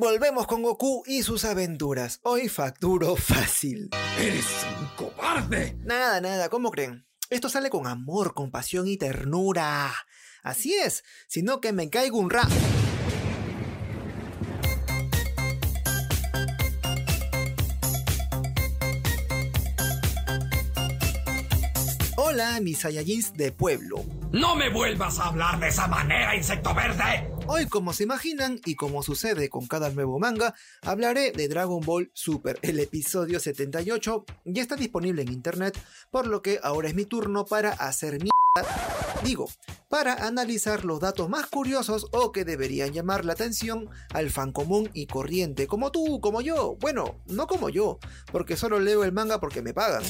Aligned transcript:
volvemos 0.00 0.46
con 0.46 0.62
Goku 0.62 1.02
y 1.06 1.22
sus 1.22 1.44
aventuras. 1.44 2.20
Hoy 2.22 2.48
facturo 2.48 3.16
fácil. 3.16 3.90
¡Eres 4.18 4.46
un 4.80 4.86
cobarde! 4.96 5.76
Nada, 5.84 6.22
nada, 6.22 6.48
¿cómo 6.48 6.70
creen? 6.70 7.06
Esto 7.28 7.50
sale 7.50 7.68
con 7.68 7.86
amor, 7.86 8.32
compasión 8.32 8.88
y 8.88 8.96
ternura. 8.96 9.92
Así 10.42 10.72
es, 10.74 11.04
sino 11.28 11.60
que 11.60 11.72
me 11.72 11.90
caigo 11.90 12.18
un 12.18 12.30
ra... 12.30 12.48
Hola, 22.16 22.60
mis 22.60 22.78
Saiyajins 22.78 23.34
de 23.34 23.52
pueblo. 23.52 24.04
¡No 24.32 24.54
me 24.54 24.70
vuelvas 24.70 25.18
a 25.18 25.26
hablar 25.26 25.60
de 25.60 25.68
esa 25.68 25.88
manera, 25.88 26.34
insecto 26.34 26.72
verde! 26.74 27.39
Hoy, 27.52 27.66
como 27.66 27.92
se 27.92 28.04
imaginan 28.04 28.60
y 28.64 28.76
como 28.76 29.02
sucede 29.02 29.48
con 29.48 29.66
cada 29.66 29.90
nuevo 29.90 30.20
manga, 30.20 30.54
hablaré 30.82 31.32
de 31.32 31.48
Dragon 31.48 31.80
Ball 31.80 32.08
Super. 32.14 32.60
El 32.62 32.78
episodio 32.78 33.40
78 33.40 34.24
ya 34.44 34.62
está 34.62 34.76
disponible 34.76 35.22
en 35.22 35.32
internet, 35.32 35.76
por 36.12 36.28
lo 36.28 36.42
que 36.42 36.60
ahora 36.62 36.86
es 36.86 36.94
mi 36.94 37.06
turno 37.06 37.44
para 37.44 37.70
hacer 37.70 38.20
mierda. 38.20 38.30
Digo, 39.24 39.48
para 39.88 40.28
analizar 40.28 40.84
los 40.84 41.00
datos 41.00 41.28
más 41.28 41.46
curiosos 41.46 42.06
o 42.12 42.30
que 42.30 42.44
deberían 42.44 42.92
llamar 42.92 43.24
la 43.24 43.32
atención 43.32 43.90
al 44.14 44.30
fan 44.30 44.52
común 44.52 44.88
y 44.94 45.06
corriente, 45.06 45.66
como 45.66 45.90
tú, 45.90 46.20
como 46.20 46.42
yo. 46.42 46.76
Bueno, 46.78 47.20
no 47.26 47.48
como 47.48 47.68
yo, 47.68 47.98
porque 48.30 48.56
solo 48.56 48.78
leo 48.78 49.02
el 49.02 49.10
manga 49.10 49.40
porque 49.40 49.60
me 49.60 49.74
pagan. 49.74 50.04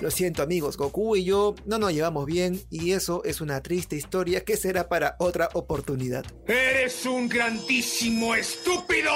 Lo 0.00 0.10
siento 0.10 0.42
amigos, 0.42 0.76
Goku 0.76 1.16
y 1.16 1.24
yo 1.24 1.54
no 1.64 1.78
nos 1.78 1.92
llevamos 1.92 2.26
bien 2.26 2.60
y 2.70 2.92
eso 2.92 3.22
es 3.24 3.40
una 3.40 3.62
triste 3.62 3.96
historia 3.96 4.44
que 4.44 4.58
será 4.58 4.90
para 4.90 5.16
otra 5.18 5.48
oportunidad. 5.54 6.24
¡Eres 6.46 7.06
un 7.06 7.28
grandísimo 7.28 8.34
estúpido! 8.34 9.10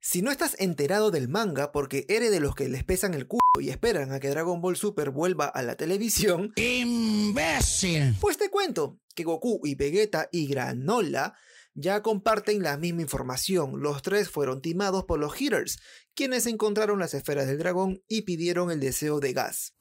Si 0.00 0.20
no 0.20 0.32
estás 0.32 0.56
enterado 0.58 1.12
del 1.12 1.28
manga 1.28 1.70
porque 1.70 2.06
eres 2.08 2.32
de 2.32 2.40
los 2.40 2.56
que 2.56 2.68
les 2.68 2.82
pesan 2.82 3.14
el 3.14 3.28
culo 3.28 3.40
y 3.60 3.70
esperan 3.70 4.10
a 4.10 4.18
que 4.18 4.30
Dragon 4.30 4.60
Ball 4.60 4.76
Super 4.76 5.10
vuelva 5.10 5.46
a 5.46 5.62
la 5.62 5.76
televisión, 5.76 6.52
¡Imbécil! 6.56 8.16
pues 8.20 8.36
te 8.36 8.50
cuento 8.50 8.98
que 9.14 9.22
Goku 9.22 9.60
y 9.64 9.76
Vegeta 9.76 10.28
y 10.32 10.48
Granola 10.48 11.34
ya 11.74 12.02
comparten 12.02 12.62
la 12.62 12.76
misma 12.76 13.02
información. 13.02 13.80
Los 13.82 14.02
tres 14.02 14.28
fueron 14.28 14.62
timados 14.62 15.04
por 15.04 15.18
los 15.18 15.40
Hitters, 15.40 15.78
quienes 16.14 16.46
encontraron 16.46 17.00
las 17.00 17.14
esferas 17.14 17.46
del 17.46 17.58
dragón 17.58 18.02
y 18.08 18.22
pidieron 18.22 18.70
el 18.70 18.80
deseo 18.80 19.18
de 19.20 19.32
gas. 19.32 19.74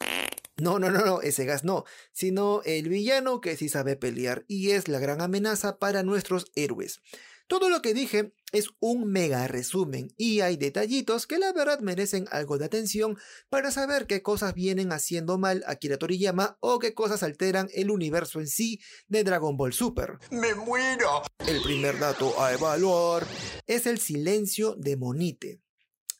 No, 0.58 0.78
no, 0.78 0.92
no, 0.92 1.04
no, 1.04 1.22
ese 1.22 1.46
gas 1.46 1.64
no, 1.64 1.84
sino 2.12 2.62
el 2.64 2.88
villano 2.88 3.42
que 3.42 3.58
sí 3.58 3.70
sabe 3.70 3.96
pelear 3.96 4.46
y 4.48 4.72
es 4.72 4.88
la 4.88 5.00
gran 5.00 5.22
amenaza 5.22 5.80
para 5.80 6.04
nuestros 6.04 6.52
héroes. 6.56 7.02
Todo 7.48 7.70
lo 7.70 7.82
que 7.82 7.94
dije 7.94 8.34
es 8.52 8.70
un 8.80 9.12
mega 9.12 9.48
resumen 9.48 10.14
y 10.16 10.42
hay 10.42 10.58
detallitos 10.58 11.28
que 11.28 11.40
la 11.40 11.52
verdad 11.52 11.80
merecen 11.80 12.28
algo 12.31 12.58
de 12.58 12.66
atención 12.66 13.18
para 13.50 13.72
saber 13.72 14.08
qué 14.08 14.22
cosas 14.22 14.54
vienen 14.54 14.92
haciendo 14.92 15.38
mal 15.38 15.64
Akira 15.68 15.98
Toriyama 15.98 16.58
o 16.62 16.80
qué 16.80 16.94
cosas 16.94 17.24
alteran 17.24 17.68
el 17.74 17.92
universo 17.92 18.40
en 18.40 18.48
sí 18.48 18.80
de 19.08 19.24
Dragon 19.24 19.58
Ball 19.58 19.74
Super. 19.74 20.20
¡Me 20.31 20.56
muero! 20.56 21.24
El 21.46 21.62
primer 21.64 22.00
dato 22.00 22.40
a 22.40 22.54
evaluar 22.54 23.26
es 23.68 23.88
el 23.88 24.00
silencio 24.00 24.76
de 24.76 24.96
Monite. 24.96 25.62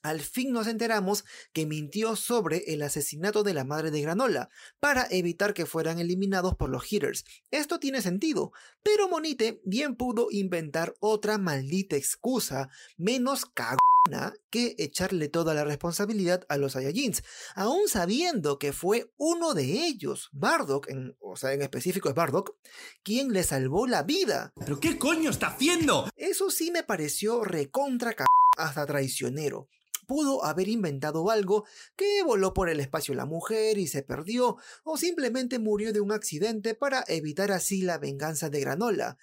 Al 0.04 0.20
fin 0.20 0.52
nos 0.52 0.68
enteramos 0.68 1.24
que 1.54 1.66
mintió 1.66 2.18
sobre 2.18 2.74
el 2.74 2.82
asesinato 2.82 3.42
de 3.42 3.54
la 3.54 3.64
madre 3.64 3.90
de 3.90 4.02
Granola 4.02 4.50
para 4.82 5.08
evitar 5.10 5.54
que 5.54 5.66
fueran 5.66 5.98
eliminados 5.98 6.56
por 6.56 6.70
los 6.70 6.92
hitters. 6.92 7.24
Esto 7.52 7.80
tiene 7.80 8.02
sentido, 8.02 8.52
pero 8.84 9.08
Monite 9.08 9.62
bien 9.64 9.96
pudo 9.96 10.28
inventar 10.30 10.94
otra 11.00 11.38
maldita 11.38 11.96
excusa 11.96 12.70
menos 12.98 13.46
cagona 13.46 14.34
que 14.50 14.76
echarle 14.78 15.30
toda 15.30 15.54
la 15.54 15.64
responsabilidad 15.64 16.46
a 16.50 16.58
los 16.58 16.74
Saiyajins, 16.74 17.24
aún 17.56 17.88
sabiendo 17.88 18.60
que 18.60 18.74
fue 18.74 19.10
uno 19.18 19.54
de 19.54 19.86
ellos, 19.86 20.30
Bardock, 20.34 20.90
en, 20.90 21.16
o 21.22 21.38
sea, 21.38 21.54
en 21.54 21.62
específico 21.62 22.10
es 22.10 22.16
Bardock, 22.16 22.58
quien 23.04 23.32
le 23.32 23.44
salvó 23.44 23.88
la 23.88 24.04
vida. 24.04 24.52
¿Pero 24.60 24.82
qué 24.82 24.98
coño 24.98 25.30
está 25.30 25.48
haciendo? 25.48 26.10
Eso 26.18 26.50
sí 26.50 26.72
me 26.72 26.84
pareció 26.84 27.46
recontra 27.46 28.14
hasta 28.58 28.86
traicionero 28.86 29.70
pudo 30.06 30.44
haber 30.46 30.68
inventado 30.68 31.30
algo 31.30 31.66
que 31.96 32.24
voló 32.24 32.54
por 32.54 32.70
el 32.70 32.80
espacio 32.80 33.14
la 33.14 33.26
mujer 33.26 33.78
y 33.78 33.88
se 33.88 34.04
perdió, 34.04 34.58
o 34.84 34.98
simplemente 34.98 35.60
murió 35.60 35.94
de 35.94 36.02
un 36.02 36.12
accidente 36.12 36.76
para 36.76 37.04
evitar 37.08 37.52
así 37.52 37.82
la 37.82 37.98
venganza 37.98 38.50
de 38.50 38.60
Granola. 38.60 39.18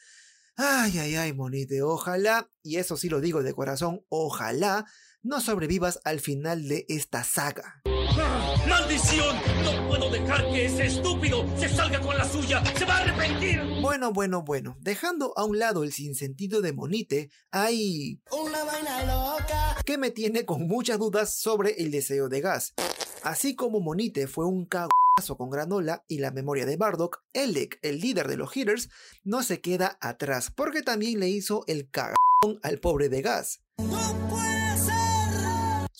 Ay, 0.57 0.99
ay, 0.99 1.15
ay, 1.15 1.33
monite, 1.33 1.83
ojalá, 1.83 2.51
y 2.63 2.77
eso 2.77 2.97
sí 2.97 3.09
lo 3.09 3.21
digo 3.21 3.43
de 3.43 3.55
corazón, 3.55 4.05
ojalá 4.09 4.87
no 5.23 5.41
sobrevivas 5.41 6.01
al 6.05 6.21
final 6.21 6.69
de 6.69 6.87
esta 6.89 7.25
saga. 7.25 7.83
¡Maldición! 8.69 9.37
No 9.65 9.89
puedo 9.89 10.11
dejar 10.11 10.45
que 10.51 10.67
ese 10.67 10.87
estúpido 10.87 11.47
se 11.59 11.69
salga 11.69 12.01
con 12.01 12.17
la 12.17 12.25
suya. 12.25 12.63
¡Se 12.77 12.85
va 12.85 12.99
a 12.99 13.01
arrepentir! 13.03 13.61
Bueno, 13.81 14.13
bueno, 14.13 14.43
bueno, 14.43 14.77
dejando 14.81 15.33
a 15.37 15.45
un 15.45 15.59
lado 15.59 15.83
el 15.83 15.93
sinsentido 15.93 16.61
de 16.61 16.73
Monite, 16.73 17.31
hay... 17.51 18.19
Una 18.31 18.65
vaina 18.65 19.05
loca. 19.05 19.77
que 19.85 19.99
me 19.99 20.11
tiene 20.11 20.45
con 20.45 20.67
muchas 20.67 20.99
dudas 20.99 21.35
sobre 21.35 21.73
el 21.83 21.91
deseo 21.91 22.29
de 22.29 22.41
gas. 22.41 22.75
Así 23.23 23.55
como 23.55 23.81
Monite 23.81 24.27
fue 24.27 24.47
un 24.47 24.65
cagazo 24.67 25.37
con 25.37 25.51
Granola 25.51 26.05
y 26.09 26.19
la 26.19 26.31
memoria 26.31 26.65
de 26.65 26.77
Bardock, 26.77 27.23
Elec, 27.35 27.79
el 27.83 28.01
líder 28.01 28.29
de 28.29 28.37
los 28.37 28.57
Hitters, 28.57 28.89
no 29.25 29.43
se 29.43 29.61
queda 29.61 29.99
atrás, 30.01 30.51
porque 30.55 30.83
también 30.83 31.21
le 31.21 31.29
hizo 31.29 31.65
el 31.67 31.91
cagón 31.91 32.17
al 32.63 32.79
pobre 32.79 33.09
de 33.09 33.23
Gas. 33.23 33.61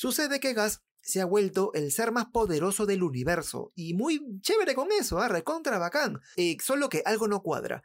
Sucede 0.01 0.41
que 0.41 0.55
Gas 0.55 0.81
se 1.03 1.21
ha 1.21 1.27
vuelto 1.27 1.73
el 1.75 1.93
ser 1.93 2.11
más 2.11 2.25
poderoso 2.33 2.87
del 2.87 3.03
universo, 3.03 3.71
y 3.75 3.93
muy 3.93 4.19
chévere 4.41 4.75
con 4.75 4.89
eso, 4.99 5.19
¿ah? 5.19 5.29
recontra 5.29 5.77
bacán. 5.79 6.21
Eh, 6.37 6.57
solo 6.65 6.89
que 6.89 7.03
algo 7.05 7.29
no 7.29 7.43
cuadra. 7.43 7.83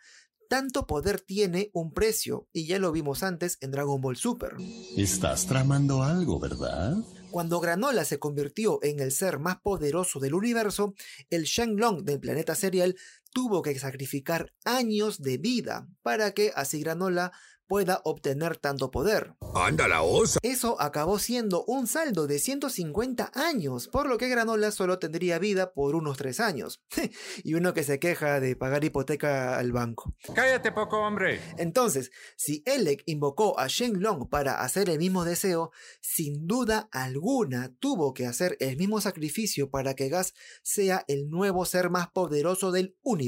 Tanto 0.47 0.87
poder 0.87 1.19
tiene 1.19 1.71
un 1.73 1.91
precio, 1.91 2.47
y 2.53 2.67
ya 2.67 2.79
lo 2.79 2.93
vimos 2.93 3.21
antes 3.21 3.57
en 3.59 3.71
Dragon 3.71 3.99
Ball 3.99 4.15
Super. 4.15 4.53
Estás 4.95 5.45
tramando 5.45 6.03
algo, 6.03 6.39
¿verdad? 6.39 6.95
Cuando 7.31 7.59
Granola 7.59 8.05
se 8.05 8.17
convirtió 8.17 8.79
en 8.81 9.01
el 9.01 9.11
ser 9.11 9.37
más 9.37 9.59
poderoso 9.59 10.21
del 10.21 10.35
universo, 10.35 10.93
el 11.29 11.43
Shenlong 11.43 12.05
del 12.05 12.21
planeta 12.21 12.55
serial 12.55 12.95
tuvo 13.35 13.61
que 13.61 13.77
sacrificar 13.77 14.53
años 14.63 15.21
de 15.21 15.37
vida 15.37 15.89
para 16.01 16.31
que 16.31 16.53
así 16.55 16.79
Granola 16.79 17.33
pueda 17.67 18.01
obtener 18.03 18.57
tanto 18.57 18.91
poder. 18.91 19.33
¡Anda 19.55 19.87
la 19.87 20.03
osa! 20.03 20.39
Eso 20.43 20.79
acabó 20.79 21.19
siendo 21.19 21.63
un 21.65 21.87
saldo 21.87 22.27
de 22.27 22.39
150 22.39 23.31
años, 23.33 23.87
por 23.87 24.07
lo 24.07 24.17
que 24.17 24.29
Granola 24.29 24.71
solo 24.71 24.99
tendría 24.99 25.39
vida 25.39 25.73
por 25.73 25.95
unos 25.95 26.17
3 26.17 26.39
años. 26.39 26.83
y 27.43 27.53
uno 27.55 27.73
que 27.73 27.83
se 27.83 27.99
queja 27.99 28.39
de 28.39 28.55
pagar 28.55 28.83
hipoteca 28.83 29.57
al 29.57 29.71
banco. 29.71 30.15
Cállate 30.33 30.71
poco, 30.71 30.99
hombre. 30.99 31.41
Entonces, 31.57 32.11
si 32.37 32.63
Elec 32.65 33.03
invocó 33.05 33.59
a 33.59 33.67
Shenlong 33.67 34.29
para 34.29 34.61
hacer 34.61 34.89
el 34.89 34.99
mismo 34.99 35.25
deseo, 35.25 35.71
sin 36.01 36.45
duda 36.47 36.87
alguna 36.91 37.73
tuvo 37.79 38.13
que 38.13 38.25
hacer 38.25 38.57
el 38.59 38.77
mismo 38.77 39.01
sacrificio 39.01 39.69
para 39.69 39.95
que 39.95 40.09
Gas 40.09 40.33
sea 40.63 41.03
el 41.07 41.29
nuevo 41.29 41.65
ser 41.65 41.89
más 41.89 42.09
poderoso 42.09 42.71
del 42.71 42.95
universo. 43.01 43.24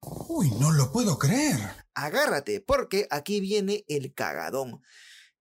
Uy, 0.00 0.50
no 0.60 0.70
lo 0.72 0.92
puedo 0.92 1.18
creer. 1.18 1.58
Agárrate, 1.94 2.60
porque 2.60 3.06
aquí 3.10 3.40
viene 3.40 3.84
el 3.88 4.14
cagadón. 4.14 4.80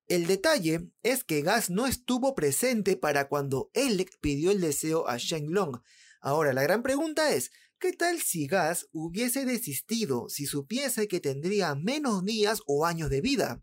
El 0.08 0.26
detalle 0.26 0.90
es 1.04 1.24
que 1.24 1.42
Gas 1.42 1.70
no 1.70 1.86
estuvo 1.86 2.34
presente 2.34 2.96
para 2.96 3.28
cuando 3.28 3.70
Elec 3.74 4.18
pidió 4.22 4.52
el 4.52 4.62
deseo 4.62 5.08
a 5.08 5.18
Shenlong. 5.18 5.82
Ahora, 6.22 6.54
la 6.54 6.64
gran 6.64 6.82
pregunta 6.82 7.32
es, 7.34 7.52
¿qué 7.78 7.92
tal 7.92 8.22
si 8.22 8.48
Gas 8.48 8.88
hubiese 8.94 9.46
desistido 9.46 10.30
si 10.30 10.46
supiese 10.46 11.08
que 11.08 11.20
tendría 11.20 11.76
menos 11.76 12.24
días 12.24 12.62
o 12.66 12.86
años 12.86 13.10
de 13.10 13.22
vida? 13.22 13.60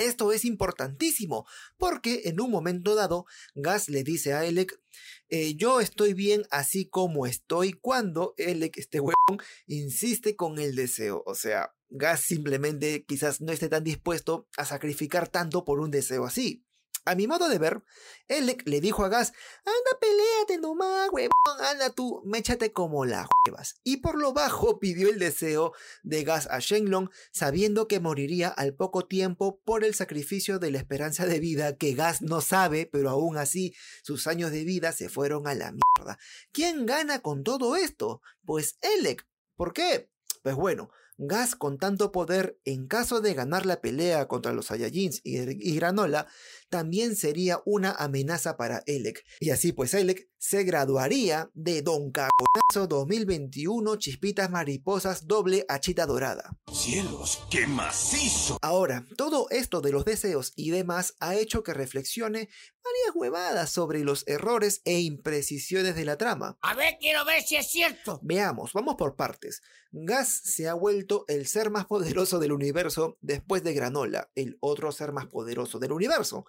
Esto 0.00 0.32
es 0.32 0.46
importantísimo, 0.46 1.46
porque 1.76 2.22
en 2.24 2.40
un 2.40 2.50
momento 2.50 2.94
dado, 2.94 3.26
Gas 3.54 3.90
le 3.90 4.02
dice 4.02 4.32
a 4.32 4.46
Elec, 4.46 4.80
eh, 5.28 5.56
yo 5.56 5.80
estoy 5.80 6.14
bien 6.14 6.44
así 6.50 6.86
como 6.86 7.26
estoy 7.26 7.74
cuando 7.74 8.32
Elec, 8.38 8.78
este 8.78 8.98
huevón, 8.98 9.44
insiste 9.66 10.36
con 10.36 10.58
el 10.58 10.74
deseo. 10.74 11.22
O 11.26 11.34
sea, 11.34 11.74
Gas 11.90 12.22
simplemente 12.22 13.04
quizás 13.06 13.42
no 13.42 13.52
esté 13.52 13.68
tan 13.68 13.84
dispuesto 13.84 14.48
a 14.56 14.64
sacrificar 14.64 15.28
tanto 15.28 15.66
por 15.66 15.80
un 15.80 15.90
deseo 15.90 16.24
así. 16.24 16.64
A 17.04 17.14
mi 17.14 17.26
modo 17.26 17.48
de 17.48 17.58
ver, 17.58 17.82
Elec 18.28 18.62
le 18.66 18.80
dijo 18.80 19.04
a 19.04 19.08
Gas, 19.08 19.32
anda 19.64 19.98
peleate 20.00 20.58
nomás, 20.58 21.08
huevón, 21.10 21.64
anda 21.66 21.90
tú, 21.90 22.22
méchate 22.24 22.72
como 22.72 23.06
la 23.06 23.26
huevas. 23.46 23.80
Y 23.84 23.98
por 23.98 24.16
lo 24.18 24.32
bajo 24.32 24.78
pidió 24.80 25.08
el 25.08 25.18
deseo 25.18 25.72
de 26.02 26.24
Gas 26.24 26.46
a 26.50 26.58
Shenlong, 26.58 27.08
sabiendo 27.32 27.88
que 27.88 28.00
moriría 28.00 28.48
al 28.48 28.74
poco 28.74 29.06
tiempo 29.06 29.60
por 29.64 29.84
el 29.84 29.94
sacrificio 29.94 30.58
de 30.58 30.70
la 30.70 30.78
esperanza 30.78 31.26
de 31.26 31.40
vida 31.40 31.76
que 31.76 31.94
Gas 31.94 32.22
no 32.22 32.40
sabe, 32.40 32.86
pero 32.86 33.10
aún 33.10 33.38
así 33.38 33.74
sus 34.02 34.26
años 34.26 34.50
de 34.50 34.64
vida 34.64 34.92
se 34.92 35.08
fueron 35.08 35.46
a 35.46 35.54
la 35.54 35.72
mierda. 35.72 36.18
¿Quién 36.52 36.86
gana 36.86 37.20
con 37.20 37.44
todo 37.44 37.76
esto? 37.76 38.20
Pues 38.44 38.76
Elec. 38.82 39.26
¿Por 39.56 39.72
qué? 39.72 40.10
Pues 40.42 40.54
bueno, 40.54 40.90
Gas 41.22 41.54
con 41.54 41.76
tanto 41.76 42.12
poder, 42.12 42.58
en 42.64 42.86
caso 42.86 43.20
de 43.20 43.34
ganar 43.34 43.66
la 43.66 43.82
pelea 43.82 44.26
contra 44.26 44.54
los 44.54 44.66
Saiyajins 44.66 45.20
y, 45.22 45.38
y 45.38 45.76
Granola, 45.76 46.26
también 46.70 47.14
sería 47.14 47.60
una 47.66 47.92
amenaza 47.92 48.56
para 48.56 48.82
Elec. 48.86 49.22
Y 49.38 49.50
así 49.50 49.72
pues 49.72 49.92
Elec 49.92 50.29
se 50.40 50.64
graduaría 50.64 51.50
de 51.52 51.82
Don 51.82 52.10
Caconazo 52.10 52.86
2021 52.88 53.96
Chispitas 53.96 54.50
Mariposas 54.50 55.26
doble 55.26 55.66
achita 55.68 56.06
dorada. 56.06 56.56
¡Cielos, 56.72 57.42
qué 57.50 57.66
macizo! 57.66 58.56
Ahora, 58.62 59.04
todo 59.18 59.48
esto 59.50 59.82
de 59.82 59.92
los 59.92 60.06
deseos 60.06 60.54
y 60.56 60.70
demás 60.70 61.14
ha 61.20 61.34
hecho 61.34 61.62
que 61.62 61.74
reflexione 61.74 62.48
varias 62.82 63.14
huevadas 63.14 63.68
sobre 63.68 64.02
los 64.02 64.26
errores 64.26 64.80
e 64.86 65.00
imprecisiones 65.00 65.94
de 65.94 66.06
la 66.06 66.16
trama. 66.16 66.56
A 66.62 66.74
ver, 66.74 66.96
quiero 66.98 67.26
ver 67.26 67.42
si 67.42 67.56
es 67.56 67.70
cierto. 67.70 68.18
Veamos, 68.22 68.72
vamos 68.72 68.94
por 68.96 69.16
partes. 69.16 69.60
Gas 69.92 70.28
se 70.28 70.68
ha 70.70 70.74
vuelto 70.74 71.26
el 71.28 71.46
ser 71.46 71.68
más 71.68 71.84
poderoso 71.84 72.38
del 72.38 72.52
universo 72.52 73.18
después 73.20 73.62
de 73.62 73.74
Granola, 73.74 74.30
el 74.34 74.56
otro 74.60 74.90
ser 74.90 75.12
más 75.12 75.26
poderoso 75.26 75.78
del 75.78 75.92
universo. 75.92 76.46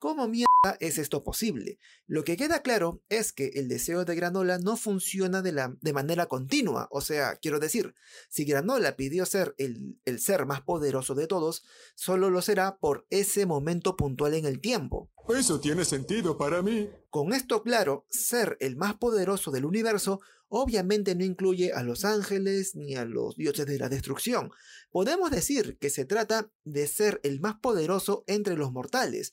¿Cómo 0.00 0.28
mierda 0.28 0.78
es 0.80 0.96
esto 0.96 1.22
posible? 1.22 1.78
Lo 2.06 2.24
que 2.24 2.38
queda 2.38 2.62
claro 2.62 3.02
es 3.10 3.34
que 3.34 3.48
el 3.56 3.68
deseo 3.68 4.06
de 4.06 4.14
Granola 4.14 4.56
no 4.56 4.78
funciona 4.78 5.42
de, 5.42 5.52
la, 5.52 5.76
de 5.82 5.92
manera 5.92 6.24
continua. 6.24 6.88
O 6.90 7.02
sea, 7.02 7.36
quiero 7.36 7.60
decir, 7.60 7.94
si 8.30 8.46
Granola 8.46 8.96
pidió 8.96 9.26
ser 9.26 9.54
el, 9.58 10.00
el 10.06 10.18
ser 10.18 10.46
más 10.46 10.62
poderoso 10.62 11.14
de 11.14 11.26
todos, 11.26 11.64
solo 11.96 12.30
lo 12.30 12.40
será 12.40 12.78
por 12.78 13.06
ese 13.10 13.44
momento 13.44 13.94
puntual 13.94 14.32
en 14.32 14.46
el 14.46 14.62
tiempo. 14.62 15.10
Eso 15.28 15.60
tiene 15.60 15.84
sentido 15.84 16.38
para 16.38 16.62
mí. 16.62 16.88
Con 17.10 17.34
esto 17.34 17.62
claro, 17.62 18.06
ser 18.08 18.56
el 18.60 18.76
más 18.76 18.94
poderoso 18.94 19.50
del 19.50 19.66
universo 19.66 20.20
obviamente 20.48 21.14
no 21.14 21.24
incluye 21.24 21.72
a 21.72 21.82
los 21.82 22.04
ángeles 22.04 22.74
ni 22.74 22.96
a 22.96 23.04
los 23.04 23.36
dioses 23.36 23.66
de 23.66 23.78
la 23.78 23.88
destrucción. 23.88 24.50
Podemos 24.90 25.30
decir 25.30 25.78
que 25.78 25.90
se 25.90 26.04
trata 26.04 26.50
de 26.64 26.86
ser 26.86 27.20
el 27.22 27.40
más 27.40 27.56
poderoso 27.60 28.24
entre 28.26 28.56
los 28.56 28.72
mortales. 28.72 29.32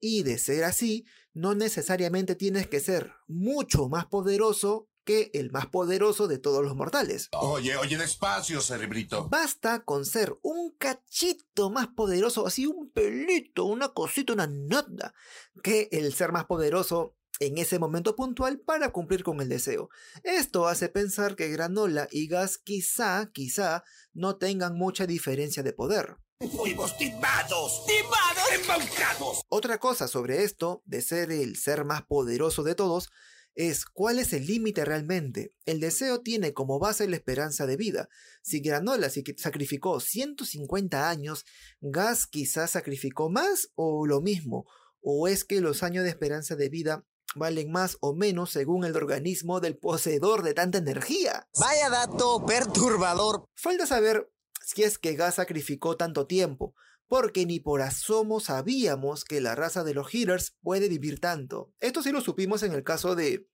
Y 0.00 0.22
de 0.22 0.38
ser 0.38 0.64
así, 0.64 1.04
no 1.32 1.54
necesariamente 1.54 2.34
tienes 2.34 2.66
que 2.66 2.80
ser 2.80 3.12
mucho 3.26 3.88
más 3.88 4.06
poderoso 4.06 4.88
que 5.06 5.30
el 5.34 5.52
más 5.52 5.66
poderoso 5.66 6.26
de 6.26 6.38
todos 6.38 6.64
los 6.64 6.74
mortales. 6.74 7.28
Oye, 7.32 7.76
oye, 7.76 7.96
despacio, 7.96 8.60
cerebrito. 8.60 9.28
Basta 9.28 9.84
con 9.84 10.04
ser 10.04 10.36
un 10.42 10.72
cachito 10.76 11.70
más 11.70 11.86
poderoso, 11.86 12.46
así 12.46 12.66
un 12.66 12.90
pelito, 12.90 13.64
una 13.64 13.90
cosita, 13.90 14.32
una 14.32 14.48
nota, 14.48 15.14
que 15.62 15.88
el 15.92 16.12
ser 16.12 16.32
más 16.32 16.46
poderoso 16.46 17.14
en 17.38 17.58
ese 17.58 17.78
momento 17.78 18.16
puntual 18.16 18.58
para 18.58 18.90
cumplir 18.90 19.22
con 19.22 19.40
el 19.40 19.48
deseo. 19.48 19.90
Esto 20.24 20.66
hace 20.66 20.88
pensar 20.88 21.36
que 21.36 21.50
Granola 21.50 22.08
y 22.10 22.26
Gas 22.26 22.58
quizá, 22.58 23.30
quizá, 23.32 23.84
no 24.12 24.36
tengan 24.36 24.74
mucha 24.74 25.06
diferencia 25.06 25.62
de 25.62 25.72
poder. 25.72 26.16
¡Fuimos 26.38 26.94
timados! 26.98 27.86
¡Timados! 27.86 28.52
¡Embaucados! 28.60 29.40
Otra 29.48 29.78
cosa 29.78 30.06
sobre 30.06 30.44
esto, 30.44 30.82
de 30.84 31.00
ser 31.00 31.32
el 31.32 31.56
ser 31.56 31.86
más 31.86 32.02
poderoso 32.04 32.62
de 32.62 32.74
todos, 32.74 33.08
es 33.54 33.86
cuál 33.86 34.18
es 34.18 34.34
el 34.34 34.46
límite 34.46 34.84
realmente. 34.84 35.54
El 35.64 35.80
deseo 35.80 36.20
tiene 36.20 36.52
como 36.52 36.78
base 36.78 37.08
la 37.08 37.16
esperanza 37.16 37.66
de 37.66 37.78
vida. 37.78 38.10
Si 38.42 38.60
Granola 38.60 39.08
sacrificó 39.38 39.98
150 39.98 41.08
años, 41.08 41.46
Gas 41.80 42.26
quizás 42.26 42.72
sacrificó 42.72 43.30
más 43.30 43.70
o 43.74 44.06
lo 44.06 44.20
mismo. 44.20 44.66
¿O 45.00 45.28
es 45.28 45.42
que 45.42 45.62
los 45.62 45.82
años 45.82 46.04
de 46.04 46.10
esperanza 46.10 46.54
de 46.54 46.68
vida 46.68 47.06
valen 47.34 47.72
más 47.72 47.96
o 48.00 48.14
menos 48.14 48.50
según 48.50 48.84
el 48.84 48.94
organismo 48.94 49.60
del 49.60 49.78
poseedor 49.78 50.42
de 50.42 50.52
tanta 50.52 50.76
energía? 50.76 51.48
Vaya 51.58 51.88
dato 51.88 52.44
perturbador. 52.44 53.48
Falta 53.54 53.86
saber 53.86 54.30
si 54.66 54.82
es 54.82 54.98
que 54.98 55.14
Gas 55.14 55.36
sacrificó 55.36 55.96
tanto 55.96 56.26
tiempo, 56.26 56.74
porque 57.06 57.46
ni 57.46 57.60
por 57.60 57.82
asomo 57.82 58.40
sabíamos 58.40 59.24
que 59.24 59.40
la 59.40 59.54
raza 59.54 59.84
de 59.84 59.94
los 59.94 60.12
Healers 60.12 60.56
puede 60.60 60.88
vivir 60.88 61.20
tanto. 61.20 61.72
Esto 61.78 62.02
sí 62.02 62.10
lo 62.10 62.20
supimos 62.20 62.64
en 62.64 62.72
el 62.72 62.82
caso 62.82 63.14
de 63.14 63.48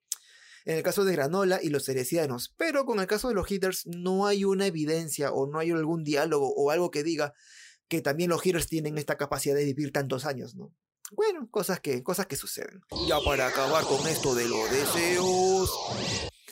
en 0.65 0.77
el 0.77 0.83
caso 0.83 1.05
de 1.05 1.13
Granola 1.13 1.59
y 1.63 1.69
los 1.69 1.85
Ceresianos, 1.85 2.55
pero 2.57 2.87
con 2.87 2.99
el 2.99 3.07
caso 3.09 3.29
de 3.29 3.35
los 3.35 3.51
Healers 3.51 3.87
no 3.87 4.27
hay 4.27 4.45
una 4.45 4.65
evidencia 4.65 5.33
o 5.33 5.47
no 5.47 5.59
hay 5.59 5.73
algún 5.73 6.03
diálogo 6.03 6.55
o 6.55 6.71
algo 6.71 6.91
que 6.91 7.03
diga 7.03 7.35
que 7.89 8.01
también 8.01 8.31
los 8.31 8.47
Healers 8.47 8.69
tienen 8.69 8.97
esta 8.97 9.19
capacidad 9.19 9.57
de 9.57 9.65
vivir 9.67 9.93
tantos 9.93 10.25
años, 10.25 10.55
¿no? 10.55 10.73
Bueno, 11.11 11.47
cosas 11.51 11.81
que, 11.81 12.03
cosas 12.03 12.27
que 12.27 12.37
suceden. 12.37 12.81
Ya 13.07 13.21
para 13.21 13.49
acabar 13.49 13.85
con 13.85 14.07
esto 14.07 14.35
de 14.35 14.49
los 14.49 14.71
deseos. 14.71 15.71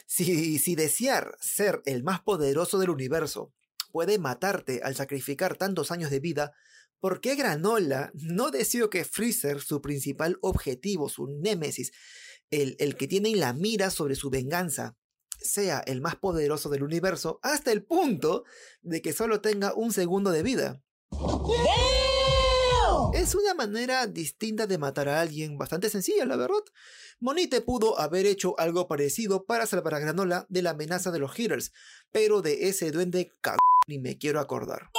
Si, 0.07 0.59
si 0.59 0.75
desear 0.75 1.35
ser 1.41 1.81
el 1.87 2.03
más 2.03 2.21
poderoso 2.21 2.79
del 2.79 2.91
universo 2.91 3.55
puede 3.90 4.19
matarte 4.19 4.81
al 4.82 4.94
sacrificar 4.94 5.56
tantos 5.56 5.90
años 5.90 6.10
de 6.10 6.20
vida, 6.20 6.52
¿por 7.00 7.20
qué 7.20 7.34
Granola 7.34 8.10
no 8.14 8.50
deseó 8.50 8.90
que 8.90 9.04
Freezer, 9.04 9.60
su 9.60 9.81
principal 9.81 10.38
objetivo, 10.40 11.08
su 11.08 11.26
némesis, 11.26 11.92
el, 12.50 12.76
el 12.78 12.96
que 12.96 13.08
tiene 13.08 13.31
en 13.31 13.40
la 13.40 13.52
mira 13.52 13.90
sobre 13.90 14.14
su 14.14 14.31
venganza, 14.31 14.96
sea 15.40 15.81
el 15.81 16.00
más 16.00 16.16
poderoso 16.16 16.69
del 16.69 16.82
universo 16.82 17.40
hasta 17.42 17.72
el 17.72 17.84
punto 17.84 18.44
de 18.82 19.00
que 19.00 19.12
solo 19.12 19.40
tenga 19.40 19.75
un 19.75 19.92
segundo 19.92 20.31
de 20.31 20.42
vida? 20.42 20.82
Es 23.14 23.34
una 23.34 23.54
manera 23.54 24.06
distinta 24.06 24.66
de 24.66 24.78
matar 24.78 25.08
a 25.08 25.20
alguien, 25.20 25.58
bastante 25.58 25.90
sencilla, 25.90 26.25
la 26.26 26.37
verdad. 26.37 26.62
Monite 27.19 27.60
pudo 27.60 27.98
haber 27.98 28.26
hecho 28.26 28.58
algo 28.58 28.87
parecido 28.88 29.44
para 29.44 29.66
salvar 29.66 29.94
a 29.94 29.98
Granola 29.98 30.46
de 30.48 30.62
la 30.62 30.70
amenaza 30.70 31.10
de 31.10 31.19
los 31.19 31.37
Healers, 31.37 31.72
pero 32.12 32.40
de 32.40 32.69
ese 32.69 32.90
duende 32.90 33.32
cag 33.40 33.58
ni 33.90 33.98
me 33.98 34.16
quiero 34.16 34.38
acordar. 34.38 34.90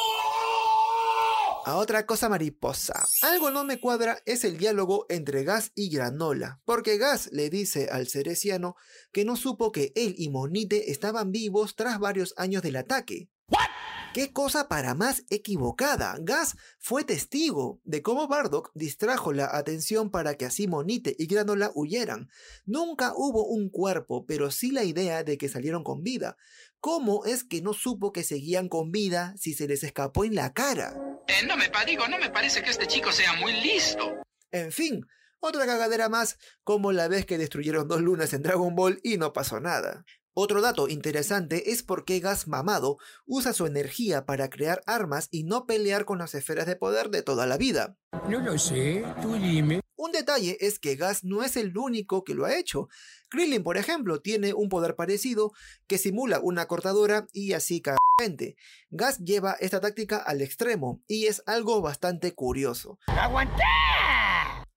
A 1.65 1.77
otra 1.77 2.05
cosa 2.05 2.27
mariposa. 2.27 3.05
Algo 3.21 3.51
no 3.51 3.63
me 3.63 3.79
cuadra 3.79 4.19
es 4.25 4.43
el 4.43 4.57
diálogo 4.57 5.05
entre 5.09 5.43
Gas 5.43 5.71
y 5.75 5.89
Granola, 5.89 6.59
porque 6.65 6.97
Gas 6.97 7.29
le 7.31 7.49
dice 7.49 7.87
al 7.89 8.07
ceresiano 8.07 8.75
que 9.13 9.23
no 9.23 9.37
supo 9.37 9.71
que 9.71 9.93
él 9.95 10.15
y 10.17 10.29
Monite 10.29 10.91
estaban 10.91 11.31
vivos 11.31 11.75
tras 11.75 11.99
varios 11.99 12.33
años 12.35 12.63
del 12.63 12.75
ataque. 12.75 13.29
¿Qué 14.13 14.33
cosa 14.33 14.67
para 14.67 14.93
más 14.93 15.23
equivocada? 15.29 16.17
Gas 16.19 16.57
fue 16.79 17.05
testigo 17.05 17.79
de 17.85 18.01
cómo 18.01 18.27
Bardock 18.27 18.69
distrajo 18.73 19.31
la 19.31 19.55
atención 19.55 20.11
para 20.11 20.35
que 20.35 20.43
así 20.43 20.67
Monite 20.67 21.15
y 21.17 21.27
Granola 21.27 21.71
huyeran. 21.75 22.27
Nunca 22.65 23.13
hubo 23.15 23.45
un 23.45 23.69
cuerpo, 23.69 24.25
pero 24.25 24.51
sí 24.51 24.71
la 24.71 24.83
idea 24.83 25.23
de 25.23 25.37
que 25.37 25.47
salieron 25.47 25.85
con 25.85 26.03
vida. 26.03 26.35
¿Cómo 26.81 27.25
es 27.25 27.43
que 27.43 27.61
no 27.61 27.73
supo 27.73 28.11
que 28.11 28.23
seguían 28.23 28.67
con 28.67 28.91
vida 28.91 29.35
si 29.37 29.53
se 29.53 29.67
les 29.67 29.83
escapó 29.83 30.25
en 30.25 30.33
la 30.33 30.51
cara? 30.51 30.99
Eh, 31.27 31.45
no 31.45 31.55
me 31.55 31.69
digo, 31.85 32.07
no 32.07 32.17
me 32.17 32.31
parece 32.31 32.63
que 32.63 32.71
este 32.71 32.87
chico 32.87 33.11
sea 33.11 33.33
muy 33.33 33.53
listo. 33.53 34.15
En 34.49 34.71
fin, 34.71 35.05
otra 35.39 35.67
cagadera 35.67 36.09
más, 36.09 36.39
como 36.63 36.91
la 36.91 37.07
vez 37.07 37.27
que 37.27 37.37
destruyeron 37.37 37.87
dos 37.87 38.01
lunas 38.01 38.33
en 38.33 38.41
Dragon 38.41 38.75
Ball 38.75 38.99
y 39.03 39.17
no 39.17 39.31
pasó 39.31 39.59
nada. 39.59 40.05
Otro 40.33 40.61
dato 40.61 40.87
interesante 40.87 41.71
es 41.71 41.83
por 41.83 42.05
qué 42.05 42.21
Gas 42.21 42.47
Mamado 42.47 42.97
usa 43.25 43.51
su 43.51 43.65
energía 43.65 44.25
para 44.25 44.49
crear 44.49 44.81
armas 44.85 45.27
y 45.29 45.43
no 45.43 45.65
pelear 45.65 46.05
con 46.05 46.19
las 46.19 46.35
esferas 46.35 46.65
de 46.65 46.77
poder 46.77 47.09
de 47.09 47.21
toda 47.21 47.45
la 47.45 47.57
vida. 47.57 47.97
No 48.29 48.39
lo 48.39 48.57
sé, 48.57 49.03
tú 49.21 49.33
dime. 49.33 49.81
Un 49.97 50.13
detalle 50.13 50.57
es 50.61 50.79
que 50.79 50.95
Gas 50.95 51.25
no 51.25 51.43
es 51.43 51.57
el 51.57 51.77
único 51.77 52.23
que 52.23 52.33
lo 52.33 52.45
ha 52.45 52.55
hecho. 52.57 52.87
Krillin, 53.29 53.61
por 53.61 53.77
ejemplo, 53.77 54.21
tiene 54.21 54.53
un 54.53 54.69
poder 54.69 54.95
parecido 54.95 55.51
que 55.85 55.97
simula 55.97 56.39
una 56.39 56.65
cortadora 56.65 57.27
y 57.33 57.51
así 57.51 57.81
cae 57.81 57.97
gente. 58.19 58.55
Gas 58.89 59.19
lleva 59.19 59.57
esta 59.59 59.81
táctica 59.81 60.17
al 60.17 60.41
extremo 60.41 61.03
y 61.07 61.25
es 61.25 61.43
algo 61.45 61.81
bastante 61.81 62.33
curioso. 62.33 62.99
¡Aguanté! 63.07 63.63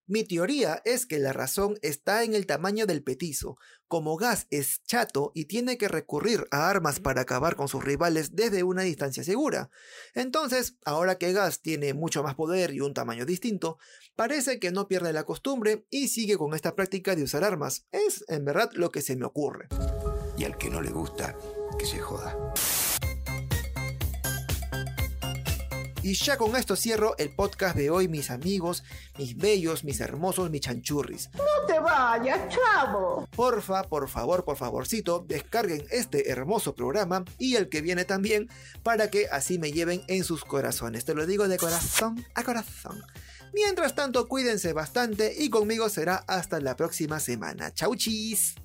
Mi 0.06 0.22
teoría 0.22 0.82
es 0.84 1.06
que 1.06 1.18
la 1.18 1.32
razón 1.32 1.78
está 1.80 2.24
en 2.24 2.34
el 2.34 2.44
tamaño 2.44 2.84
del 2.84 3.02
petizo. 3.02 3.56
Como 3.88 4.16
Gas 4.16 4.46
es 4.50 4.82
chato 4.84 5.32
y 5.34 5.46
tiene 5.46 5.78
que 5.78 5.88
recurrir 5.88 6.46
a 6.50 6.68
armas 6.68 7.00
para 7.00 7.22
acabar 7.22 7.56
con 7.56 7.68
sus 7.68 7.82
rivales 7.82 8.36
desde 8.36 8.64
una 8.64 8.82
distancia 8.82 9.24
segura. 9.24 9.70
Entonces, 10.14 10.76
ahora 10.84 11.16
que 11.16 11.32
Gas 11.32 11.62
tiene 11.62 11.94
mucho 11.94 12.22
más 12.22 12.34
poder 12.34 12.74
y 12.74 12.80
un 12.80 12.92
tamaño 12.92 13.24
distinto, 13.24 13.78
parece 14.14 14.58
que 14.58 14.72
no 14.72 14.88
pierde 14.88 15.14
la 15.14 15.24
costumbre 15.24 15.86
y 15.88 16.08
sigue 16.08 16.36
con 16.36 16.54
esta 16.54 16.74
práctica 16.74 17.16
de 17.16 17.22
usar 17.22 17.42
armas. 17.42 17.86
Es 17.90 18.26
en 18.28 18.44
verdad 18.44 18.70
lo 18.74 18.90
que 18.90 19.00
se 19.00 19.16
me 19.16 19.24
ocurre. 19.24 19.68
Y 20.36 20.44
al 20.44 20.58
que 20.58 20.68
no 20.68 20.82
le 20.82 20.90
gusta, 20.90 21.34
que 21.78 21.86
se 21.86 21.98
joda. 21.98 22.36
Y 26.04 26.12
ya 26.12 26.36
con 26.36 26.54
esto 26.54 26.76
cierro 26.76 27.16
el 27.16 27.34
podcast 27.34 27.74
de 27.74 27.88
hoy, 27.88 28.08
mis 28.08 28.30
amigos, 28.30 28.84
mis 29.16 29.38
bellos, 29.38 29.84
mis 29.84 30.00
hermosos, 30.00 30.50
mis 30.50 30.60
chanchurris. 30.60 31.30
No 31.32 31.66
te 31.66 31.80
vayas, 31.80 32.40
chavo. 32.50 33.26
Porfa, 33.34 33.84
por 33.84 34.06
favor, 34.10 34.44
por 34.44 34.58
favorcito, 34.58 35.24
descarguen 35.26 35.82
este 35.90 36.30
hermoso 36.30 36.74
programa 36.74 37.24
y 37.38 37.56
el 37.56 37.70
que 37.70 37.80
viene 37.80 38.04
también 38.04 38.50
para 38.82 39.08
que 39.08 39.28
así 39.32 39.58
me 39.58 39.72
lleven 39.72 40.04
en 40.08 40.24
sus 40.24 40.44
corazones. 40.44 41.06
Te 41.06 41.14
lo 41.14 41.24
digo 41.24 41.48
de 41.48 41.56
corazón 41.56 42.22
a 42.34 42.42
corazón. 42.42 43.02
Mientras 43.54 43.94
tanto, 43.94 44.28
cuídense 44.28 44.74
bastante 44.74 45.34
y 45.34 45.48
conmigo 45.48 45.88
será 45.88 46.16
hasta 46.26 46.60
la 46.60 46.76
próxima 46.76 47.18
semana. 47.18 47.72
Chau 47.72 47.96
chis. 47.96 48.56